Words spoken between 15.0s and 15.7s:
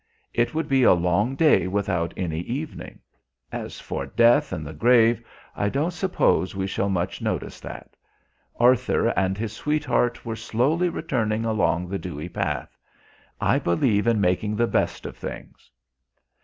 of things."